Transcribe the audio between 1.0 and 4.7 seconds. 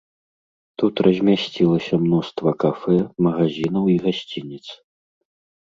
размясцілася мноства кафэ, магазінаў і гасцініц.